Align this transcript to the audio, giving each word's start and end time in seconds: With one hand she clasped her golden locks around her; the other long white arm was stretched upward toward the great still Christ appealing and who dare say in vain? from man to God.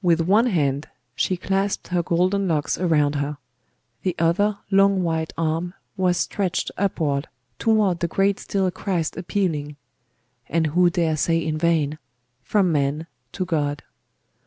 With 0.00 0.22
one 0.22 0.46
hand 0.46 0.88
she 1.14 1.36
clasped 1.36 1.88
her 1.88 2.02
golden 2.02 2.48
locks 2.48 2.78
around 2.78 3.16
her; 3.16 3.36
the 4.00 4.14
other 4.18 4.56
long 4.70 5.02
white 5.02 5.34
arm 5.36 5.74
was 5.94 6.16
stretched 6.16 6.70
upward 6.78 7.28
toward 7.58 8.00
the 8.00 8.08
great 8.08 8.40
still 8.40 8.70
Christ 8.70 9.18
appealing 9.18 9.76
and 10.48 10.68
who 10.68 10.88
dare 10.88 11.18
say 11.18 11.36
in 11.44 11.58
vain? 11.58 11.98
from 12.40 12.72
man 12.72 13.08
to 13.32 13.44
God. 13.44 13.82